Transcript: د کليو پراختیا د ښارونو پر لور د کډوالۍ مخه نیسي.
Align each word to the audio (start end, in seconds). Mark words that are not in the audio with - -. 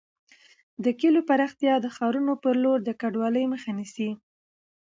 د 0.83 0.85
کليو 0.99 1.27
پراختیا 1.29 1.73
د 1.81 1.87
ښارونو 1.95 2.33
پر 2.43 2.55
لور 2.63 2.79
د 2.83 2.89
کډوالۍ 3.01 3.45
مخه 3.53 3.71
نیسي. 3.77 4.09